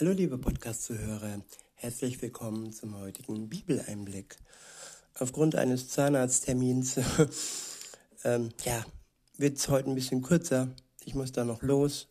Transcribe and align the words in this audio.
Hallo 0.00 0.10
liebe 0.10 0.38
Podcast-Zuhörer, 0.38 1.40
herzlich 1.76 2.20
willkommen 2.20 2.72
zum 2.72 2.98
heutigen 2.98 3.48
Bibeleinblick. 3.48 4.36
Aufgrund 5.20 5.54
eines 5.54 5.88
Zahnarzttermins 5.88 6.96
ähm, 8.24 8.48
ja, 8.64 8.84
wird 9.36 9.56
es 9.56 9.68
heute 9.68 9.90
ein 9.90 9.94
bisschen 9.94 10.22
kürzer. 10.22 10.74
Ich 11.04 11.14
muss 11.14 11.30
da 11.30 11.44
noch 11.44 11.62
los. 11.62 12.08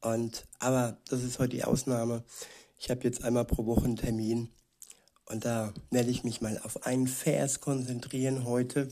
Und 0.00 0.48
aber 0.58 0.96
das 1.10 1.22
ist 1.22 1.38
heute 1.38 1.56
die 1.56 1.64
Ausnahme. 1.64 2.24
Ich 2.78 2.88
habe 2.88 3.04
jetzt 3.04 3.22
einmal 3.22 3.44
pro 3.44 3.66
Woche 3.66 3.84
einen 3.84 3.96
Termin 3.96 4.48
und 5.26 5.44
da 5.44 5.74
werde 5.90 6.08
ich 6.08 6.24
mich 6.24 6.40
mal 6.40 6.58
auf 6.64 6.86
einen 6.86 7.08
Vers 7.08 7.60
konzentrieren 7.60 8.46
heute. 8.46 8.88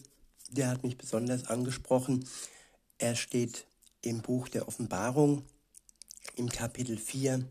Der 0.50 0.68
hat 0.68 0.82
mich 0.82 0.98
besonders 0.98 1.46
angesprochen. 1.46 2.28
Er 2.98 3.16
steht 3.16 3.64
im 4.02 4.20
Buch 4.20 4.48
der 4.48 4.68
Offenbarung 4.68 5.42
im 6.34 6.50
Kapitel 6.50 6.98
4 6.98 7.42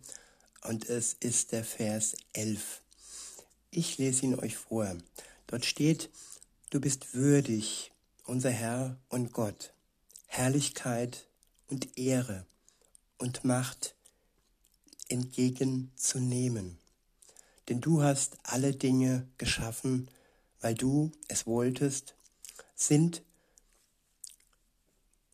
und 0.68 0.90
es 0.90 1.14
ist 1.14 1.52
der 1.52 1.64
Vers 1.64 2.16
11. 2.34 2.82
Ich 3.72 3.98
lese 3.98 4.26
ihn 4.26 4.36
euch 4.36 4.58
vor. 4.58 4.98
Dort 5.48 5.66
steht, 5.66 6.10
du 6.72 6.80
bist 6.80 7.14
würdig, 7.14 7.92
unser 8.26 8.50
Herr 8.50 8.98
und 9.09 9.32
Gott, 9.32 9.73
Herrlichkeit 10.26 11.28
und 11.68 11.98
Ehre 11.98 12.46
und 13.18 13.44
Macht 13.44 13.96
entgegenzunehmen. 15.08 16.78
Denn 17.70 17.82
du 17.82 18.02
hast 18.02 18.38
alle 18.44 18.73
Dinge 18.73 19.28
geschaffen, 19.38 20.09
weil 20.62 20.76
du 20.76 21.12
es 21.28 21.45
wolltest, 21.45 22.16
sind, 22.76 23.23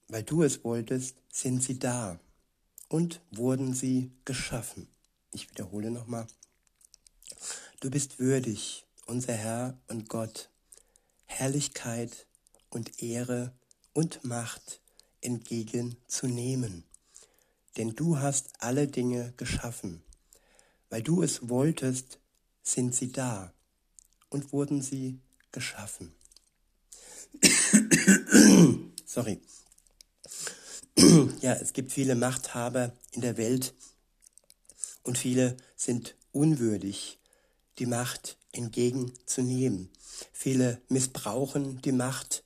weil 0.08 0.23
du 0.23 0.44
es 0.44 0.63
wolltest, 0.63 1.16
sind 1.31 1.63
sie 1.63 1.80
da 1.80 2.20
und 2.89 3.22
wurden 3.31 3.73
sie 3.73 4.11
geschaffen. 4.25 4.88
Ich 5.31 5.49
wiederhole 5.49 5.91
nochmal. 5.91 6.27
Du 7.80 7.89
bist 7.89 8.20
würdig, 8.20 8.86
unser 9.05 9.33
Herr 9.33 9.78
und 9.88 10.09
Gott, 10.09 10.50
Herrlichkeit 11.25 12.28
und 12.69 13.02
Ehre 13.02 13.53
und 13.94 14.23
Macht 14.23 14.81
entgegenzunehmen. 15.22 16.83
Denn 17.78 17.95
du 17.95 18.20
hast 18.20 18.50
alle 18.59 18.88
Dinge 18.88 19.33
geschaffen. 19.38 20.03
Weil 20.89 21.02
du 21.02 21.23
es 21.23 21.48
wolltest, 21.48 22.20
sind 22.64 22.94
sie 22.94 23.11
da 23.11 23.53
und 24.30 24.52
wurden 24.52 24.81
sie 24.81 25.22
geschaffen. 25.52 26.14
Sorry. 29.05 29.39
ja, 31.42 31.53
es 31.53 31.72
gibt 31.73 31.94
viele 31.94 32.16
Machthaber 32.16 32.92
in 33.11 33.22
der 33.22 33.38
Welt, 33.38 33.73
und 35.03 35.17
viele 35.17 35.57
sind 35.75 36.16
unwürdig, 36.31 37.19
die 37.80 37.85
Macht 37.85 38.38
entgegenzunehmen. 38.52 39.89
Viele 40.31 40.81
missbrauchen 40.89 41.81
die 41.81 41.91
Macht 41.91 42.43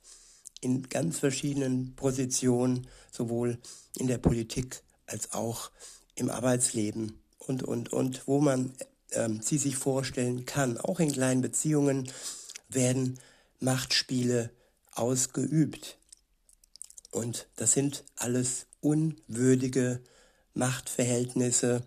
in 0.60 0.88
ganz 0.88 1.18
verschiedenen 1.18 1.94
Positionen, 1.96 2.86
sowohl 3.10 3.58
in 3.96 4.06
der 4.06 4.18
Politik 4.18 4.82
als 5.06 5.32
auch 5.32 5.70
im 6.14 6.30
Arbeitsleben 6.30 7.20
und, 7.38 7.62
und, 7.62 7.92
und, 7.92 8.26
wo 8.26 8.40
man 8.40 8.72
äh, 9.10 9.28
sie 9.40 9.58
sich 9.58 9.76
vorstellen 9.76 10.46
kann. 10.46 10.78
Auch 10.78 11.00
in 11.00 11.12
kleinen 11.12 11.42
Beziehungen 11.42 12.10
werden 12.68 13.18
Machtspiele 13.60 14.50
ausgeübt. 14.92 15.98
Und 17.10 17.46
das 17.56 17.72
sind 17.72 18.04
alles 18.16 18.66
unwürdige 18.80 20.00
Machtverhältnisse, 20.54 21.82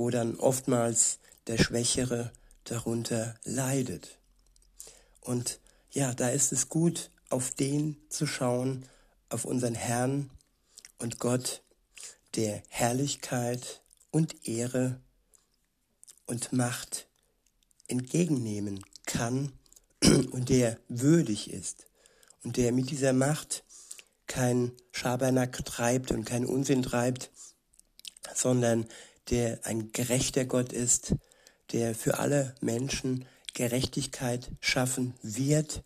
wo 0.00 0.08
dann 0.08 0.36
oftmals 0.36 1.18
der 1.46 1.58
Schwächere 1.58 2.32
darunter 2.64 3.38
leidet. 3.44 4.18
Und 5.20 5.60
ja, 5.90 6.14
da 6.14 6.30
ist 6.30 6.52
es 6.52 6.70
gut, 6.70 7.10
auf 7.28 7.50
den 7.50 7.98
zu 8.08 8.26
schauen, 8.26 8.86
auf 9.28 9.44
unseren 9.44 9.74
Herrn 9.74 10.30
und 10.96 11.18
Gott, 11.18 11.62
der 12.34 12.62
Herrlichkeit 12.70 13.82
und 14.10 14.48
Ehre 14.48 15.02
und 16.24 16.50
Macht 16.50 17.06
entgegennehmen 17.86 18.82
kann 19.04 19.52
und 20.02 20.48
der 20.48 20.78
würdig 20.88 21.50
ist 21.50 21.86
und 22.42 22.56
der 22.56 22.72
mit 22.72 22.88
dieser 22.88 23.12
Macht 23.12 23.64
kein 24.26 24.72
Schabernack 24.92 25.62
treibt 25.66 26.10
und 26.10 26.24
keinen 26.24 26.46
Unsinn 26.46 26.82
treibt, 26.82 27.30
sondern 28.34 28.86
der 29.28 29.60
ein 29.64 29.92
gerechter 29.92 30.44
Gott 30.44 30.72
ist, 30.72 31.14
der 31.72 31.94
für 31.94 32.18
alle 32.18 32.54
Menschen 32.60 33.26
Gerechtigkeit 33.54 34.50
schaffen 34.60 35.14
wird. 35.22 35.82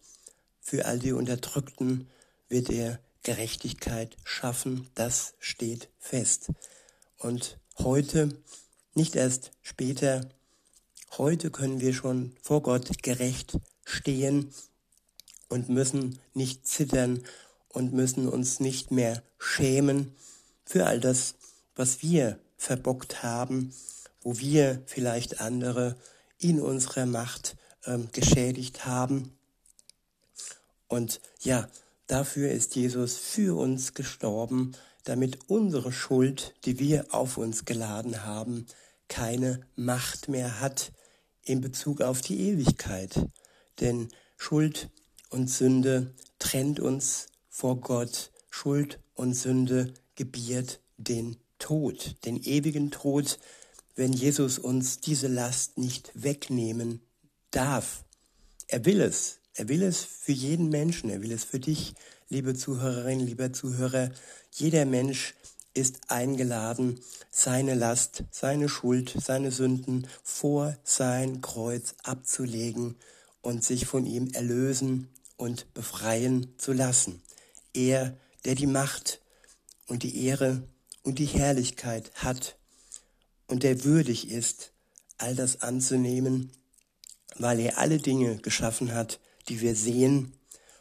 Für 0.61 0.87
all 0.87 0.99
die 0.99 1.13
Unterdrückten 1.13 2.09
wird 2.49 2.71
er 2.71 3.01
Gerechtigkeit 3.23 4.17
schaffen. 4.25 4.89
Das 4.95 5.35
steht 5.39 5.89
fest. 5.99 6.53
Und 7.19 7.59
heute, 7.79 8.29
nicht 8.95 9.17
erst 9.17 9.51
später, 9.63 10.29
heute 11.19 11.51
können 11.51 11.81
wir 11.81 11.95
schon 11.95 12.37
vor 12.43 12.63
Gott 12.63 13.03
gerecht 13.03 13.59
stehen 13.85 14.53
und 15.49 15.69
müssen 15.69 16.19
nicht 16.33 16.67
zittern 16.67 17.25
und 17.69 17.93
müssen 17.93 18.29
uns 18.29 18.61
nicht 18.61 18.91
mehr 18.91 19.23
schämen 19.39 20.15
für 20.65 20.87
all 20.87 21.01
das, 21.01 21.35
was 21.75 22.03
wir 22.03 22.39
verbockt 22.65 23.23
haben, 23.23 23.75
wo 24.23 24.39
wir 24.39 24.83
vielleicht 24.87 25.41
andere 25.41 25.97
in 26.39 26.61
unserer 26.61 27.05
Macht 27.05 27.57
ähm, 27.85 28.09
geschädigt 28.13 28.87
haben. 28.87 29.37
Und 30.89 31.21
ja, 31.41 31.69
dafür 32.07 32.51
ist 32.51 32.75
Jesus 32.75 33.19
für 33.19 33.59
uns 33.59 33.93
gestorben, 33.93 34.73
damit 35.05 35.39
unsere 35.49 35.93
Schuld, 35.93 36.55
die 36.65 36.79
wir 36.79 37.13
auf 37.13 37.37
uns 37.37 37.67
geladen 37.67 38.25
haben, 38.25 38.67
keine 39.09 39.61
Macht 39.77 40.29
mehr 40.29 40.61
hat 40.61 40.93
in 41.43 41.61
Bezug 41.61 42.01
auf 42.01 42.23
die 42.23 42.49
Ewigkeit. 42.49 43.27
Denn 43.81 44.09
Schuld 44.39 44.89
und 45.29 45.51
Sünde 45.51 46.15
trennt 46.39 46.81
uns 46.81 47.27
vor 47.51 47.81
Gott. 47.81 48.31
Schuld 48.49 49.01
und 49.15 49.35
Sünde 49.35 49.93
gebiert 50.15 50.81
den 50.97 51.37
Tod, 51.59 52.17
den 52.25 52.37
ewigen 52.43 52.91
Tod, 52.91 53.39
wenn 53.97 54.13
Jesus 54.13 54.59
uns 54.59 55.01
diese 55.01 55.29
Last 55.29 55.79
nicht 55.79 56.11
wegnehmen 56.15 57.01
darf. 57.51 58.05
Er 58.67 58.85
will 58.85 59.01
es. 59.01 59.39
Er 59.55 59.69
will 59.69 59.83
es 59.83 60.05
für 60.05 60.33
jeden 60.33 60.69
Menschen. 60.69 61.11
Er 61.11 61.23
will 61.23 61.33
es 61.33 61.45
für 61.45 61.61
dich, 61.61 61.95
liebe 62.29 62.55
Zuhörerin, 62.55 63.21
lieber 63.21 63.53
Zuhörer. 63.53 64.11
Jeder 64.51 64.85
Mensch 64.85 65.35
ist 65.75 66.11
eingeladen, 66.11 67.01
seine 67.31 67.75
Last, 67.75 68.25
seine 68.31 68.69
Schuld, 68.69 69.15
seine 69.21 69.51
Sünden 69.51 70.07
vor 70.23 70.77
sein 70.85 71.41
Kreuz 71.41 71.95
abzulegen 72.05 72.97
und 73.43 73.65
sich 73.65 73.87
von 73.87 74.07
ihm 74.07 74.31
erlösen 74.33 75.09
und 75.37 75.73
befreien 75.75 76.55
zu 76.59 76.73
lassen. 76.73 77.23
Er, 77.75 78.17
der 78.45 78.55
die 78.55 78.69
Macht 78.69 79.21
und 79.89 80.05
die 80.05 80.25
Ehre 80.25 80.63
und 81.05 81.21
die 81.21 81.27
Herrlichkeit 81.27 82.11
hat 82.17 82.57
und 83.47 83.63
der 83.63 83.85
würdig 83.85 84.31
ist, 84.31 84.73
all 85.19 85.37
das 85.37 85.63
anzunehmen, 85.63 86.51
weil 87.37 87.61
er 87.61 87.79
alle 87.79 87.99
Dinge 87.99 88.39
geschaffen 88.39 88.93
hat, 88.93 89.21
die 89.49 89.61
wir 89.61 89.77
sehen 89.77 90.33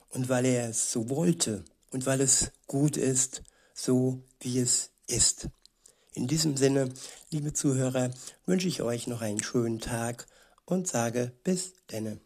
und 0.10 0.30
weil 0.30 0.46
er 0.46 0.70
es 0.70 0.92
so 0.92 1.10
wollte 1.10 1.64
und 1.92 2.06
weil 2.06 2.22
es 2.22 2.52
gut 2.66 2.98
ist, 2.98 3.44
so 3.76 4.24
wie 4.40 4.60
es 4.60 4.90
ist. 5.08 5.50
In 6.14 6.28
diesem 6.28 6.58
Sinne, 6.58 6.90
liebe 7.30 7.54
Zuhörer, 7.54 8.12
wünsche 8.46 8.68
ich 8.68 8.82
euch 8.82 9.08
noch 9.08 9.22
einen 9.22 9.44
schönen 9.44 9.80
Tag 9.80 10.28
und 10.66 10.88
sage 10.88 11.32
bis 11.44 11.74
denne. 11.92 12.20